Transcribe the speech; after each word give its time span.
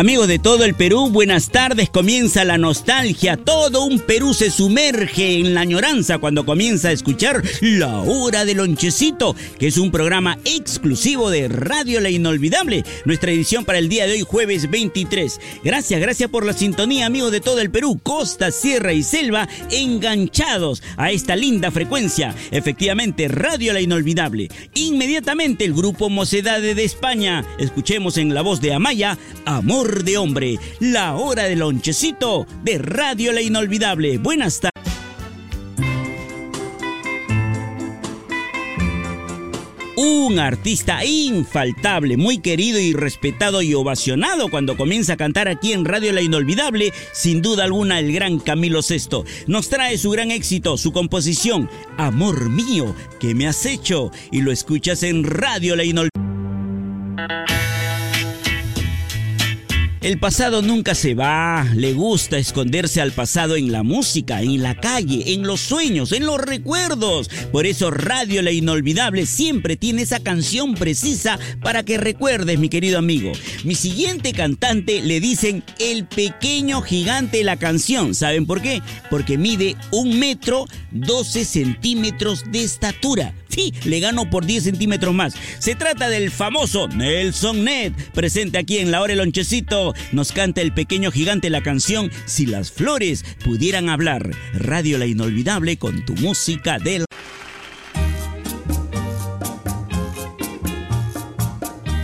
Amigos 0.00 0.28
de 0.28 0.38
todo 0.38 0.64
el 0.64 0.72
Perú, 0.72 1.10
buenas 1.10 1.50
tardes. 1.50 1.90
Comienza 1.90 2.42
la 2.46 2.56
nostalgia. 2.56 3.36
Todo 3.36 3.84
un 3.84 4.00
Perú 4.00 4.32
se 4.32 4.50
sumerge 4.50 5.38
en 5.38 5.52
la 5.52 5.60
añoranza 5.60 6.16
cuando 6.16 6.46
comienza 6.46 6.88
a 6.88 6.92
escuchar 6.92 7.42
La 7.60 7.98
Hora 7.98 8.46
del 8.46 8.56
Lonchecito, 8.56 9.36
que 9.58 9.66
es 9.66 9.76
un 9.76 9.90
programa 9.90 10.38
exclusivo 10.46 11.28
de 11.28 11.48
Radio 11.48 12.00
La 12.00 12.08
Inolvidable. 12.08 12.82
Nuestra 13.04 13.30
edición 13.30 13.66
para 13.66 13.76
el 13.76 13.90
día 13.90 14.06
de 14.06 14.14
hoy, 14.14 14.22
jueves 14.22 14.70
23. 14.70 15.38
Gracias, 15.64 16.00
gracias 16.00 16.30
por 16.30 16.46
la 16.46 16.54
sintonía, 16.54 17.04
amigos 17.04 17.30
de 17.30 17.42
todo 17.42 17.60
el 17.60 17.70
Perú, 17.70 18.00
costa, 18.02 18.52
sierra 18.52 18.94
y 18.94 19.02
selva, 19.02 19.50
enganchados 19.70 20.82
a 20.96 21.10
esta 21.10 21.36
linda 21.36 21.70
frecuencia. 21.70 22.34
Efectivamente, 22.52 23.28
Radio 23.28 23.74
La 23.74 23.82
Inolvidable. 23.82 24.48
Inmediatamente 24.72 25.66
el 25.66 25.74
grupo 25.74 26.08
Mocedades 26.08 26.74
de 26.74 26.84
España. 26.84 27.44
Escuchemos 27.58 28.16
en 28.16 28.32
la 28.32 28.40
voz 28.40 28.62
de 28.62 28.72
Amaya, 28.72 29.18
Amor 29.44 29.89
de 29.90 30.16
hombre, 30.16 30.58
la 30.78 31.16
hora 31.16 31.44
del 31.44 31.58
lonchecito 31.58 32.46
de 32.62 32.78
Radio 32.78 33.32
La 33.32 33.42
Inolvidable. 33.42 34.18
Buenas 34.18 34.60
tardes. 34.60 34.70
un 40.02 40.38
artista 40.38 41.04
infaltable, 41.04 42.16
muy 42.16 42.38
querido 42.38 42.78
y 42.78 42.94
respetado 42.94 43.60
y 43.60 43.74
ovacionado 43.74 44.48
cuando 44.48 44.74
comienza 44.78 45.12
a 45.12 45.16
cantar 45.18 45.46
aquí 45.46 45.74
en 45.74 45.84
Radio 45.84 46.12
La 46.12 46.22
Inolvidable, 46.22 46.94
sin 47.12 47.42
duda 47.42 47.64
alguna 47.64 47.98
el 47.98 48.10
gran 48.10 48.38
Camilo 48.38 48.80
VI. 48.80 49.24
Nos 49.46 49.68
trae 49.68 49.98
su 49.98 50.10
gran 50.10 50.30
éxito, 50.30 50.78
su 50.78 50.92
composición, 50.92 51.68
Amor 51.98 52.48
mío, 52.48 52.94
que 53.18 53.34
me 53.34 53.46
has 53.46 53.66
hecho, 53.66 54.10
y 54.32 54.40
lo 54.40 54.52
escuchas 54.52 55.02
en 55.02 55.22
Radio 55.22 55.76
La 55.76 55.84
Inolvidable. 55.84 57.59
El 60.02 60.18
pasado 60.18 60.62
nunca 60.62 60.94
se 60.94 61.12
va, 61.12 61.66
le 61.74 61.92
gusta 61.92 62.38
esconderse 62.38 63.02
al 63.02 63.12
pasado 63.12 63.56
en 63.56 63.70
la 63.70 63.82
música, 63.82 64.40
en 64.40 64.62
la 64.62 64.74
calle, 64.74 65.34
en 65.34 65.46
los 65.46 65.60
sueños, 65.60 66.12
en 66.12 66.24
los 66.24 66.40
recuerdos. 66.40 67.28
Por 67.52 67.66
eso 67.66 67.90
Radio 67.90 68.40
La 68.40 68.50
Inolvidable 68.50 69.26
siempre 69.26 69.76
tiene 69.76 70.00
esa 70.02 70.18
canción 70.18 70.72
precisa 70.74 71.38
para 71.62 71.82
que 71.82 71.98
recuerdes, 71.98 72.58
mi 72.58 72.70
querido 72.70 72.98
amigo. 72.98 73.32
Mi 73.64 73.74
siguiente 73.74 74.32
cantante 74.32 75.02
le 75.02 75.20
dicen 75.20 75.62
el 75.78 76.06
pequeño 76.06 76.80
gigante 76.80 77.36
de 77.36 77.44
la 77.44 77.58
canción. 77.58 78.14
¿Saben 78.14 78.46
por 78.46 78.62
qué? 78.62 78.80
Porque 79.10 79.36
mide 79.36 79.76
un 79.90 80.18
metro 80.18 80.64
12 80.92 81.44
centímetros 81.44 82.44
de 82.50 82.64
estatura. 82.64 83.34
Le 83.84 84.00
gano 84.00 84.30
por 84.30 84.46
10 84.46 84.64
centímetros 84.64 85.14
más. 85.14 85.34
Se 85.58 85.74
trata 85.74 86.08
del 86.08 86.30
famoso 86.30 86.88
Nelson 86.88 87.64
Ned, 87.64 87.92
presente 88.14 88.58
aquí 88.58 88.78
en 88.78 88.90
La 88.90 89.02
Hora 89.02 89.12
el 89.12 89.18
Lonchecito. 89.18 89.94
Nos 90.12 90.32
canta 90.32 90.60
el 90.60 90.72
pequeño 90.72 91.10
gigante 91.10 91.50
la 91.50 91.62
canción 91.62 92.10
Si 92.26 92.46
las 92.46 92.70
flores 92.70 93.24
pudieran 93.44 93.88
hablar. 93.88 94.30
Radio 94.54 94.98
La 94.98 95.06
Inolvidable 95.06 95.76
con 95.76 96.04
tu 96.04 96.14
música 96.14 96.78
del... 96.78 97.04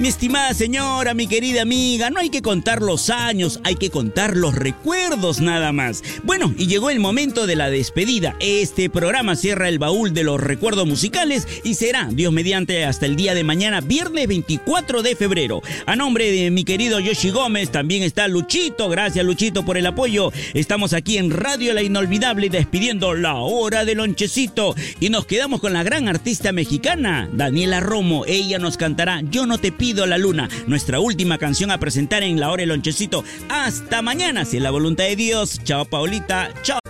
Mi 0.00 0.08
estimada 0.08 0.52
señora, 0.52 1.14
mi 1.14 1.28
querida 1.28 1.62
amiga, 1.62 2.10
no 2.10 2.18
hay 2.18 2.28
que 2.28 2.42
contar 2.42 2.82
los 2.82 3.08
años, 3.08 3.60
hay 3.62 3.76
que 3.76 3.90
contar 3.90 4.36
los 4.36 4.54
recuerdos 4.54 5.40
nada 5.40 5.70
más. 5.70 6.02
Bueno, 6.24 6.52
y 6.58 6.66
llegó 6.66 6.90
el 6.90 6.98
momento 6.98 7.46
de 7.46 7.54
la 7.54 7.70
despedida. 7.70 8.34
Este 8.40 8.90
programa 8.90 9.36
cierra 9.36 9.68
el 9.68 9.78
baúl 9.78 10.12
de 10.12 10.24
los 10.24 10.40
recuerdos 10.40 10.88
musicales 10.88 11.46
y 11.62 11.74
será, 11.74 12.08
Dios 12.10 12.32
mediante, 12.32 12.84
hasta 12.84 13.06
el 13.06 13.14
día 13.14 13.34
de 13.34 13.44
mañana, 13.44 13.80
viernes 13.80 14.26
24 14.26 15.02
de 15.02 15.14
febrero. 15.14 15.62
A 15.86 15.94
nombre 15.94 16.32
de 16.32 16.50
mi 16.50 16.64
querido 16.64 16.98
Yoshi 16.98 17.30
Gómez, 17.30 17.70
también 17.70 18.02
está 18.02 18.26
Luchito. 18.26 18.88
Gracias, 18.88 19.24
Luchito, 19.24 19.64
por 19.64 19.76
el 19.76 19.86
apoyo. 19.86 20.32
Estamos 20.54 20.94
aquí 20.94 21.18
en 21.18 21.30
Radio 21.30 21.74
La 21.74 21.82
Inolvidable 21.82 22.48
despidiendo 22.48 23.14
la 23.14 23.34
hora 23.34 23.84
del 23.84 23.98
lonchecito. 23.98 24.74
Y 24.98 25.10
nos 25.10 25.26
quedamos 25.26 25.60
con 25.60 25.74
la 25.74 25.84
gran 25.84 26.08
artista 26.08 26.50
mexicana, 26.50 27.28
Daniela 27.32 27.78
Romo. 27.78 28.24
Ella 28.26 28.58
nos 28.58 28.76
cantará 28.76 29.20
Yo 29.30 29.46
no 29.46 29.58
te 29.58 29.70
pido 29.70 29.91
la 29.92 30.18
luna, 30.18 30.48
nuestra 30.66 31.00
última 31.00 31.38
canción 31.38 31.70
a 31.70 31.78
presentar 31.78 32.22
en 32.22 32.40
la 32.40 32.50
hora 32.50 32.62
del 32.62 32.70
lonchecito. 32.70 33.24
Hasta 33.48 34.02
mañana, 34.02 34.44
si 34.44 34.56
es 34.56 34.62
la 34.62 34.70
voluntad 34.70 35.04
de 35.04 35.16
Dios. 35.16 35.60
Chao, 35.64 35.84
Paulita. 35.84 36.50
Chao. 36.62 36.81